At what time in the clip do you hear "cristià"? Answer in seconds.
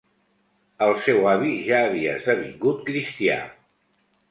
2.91-3.39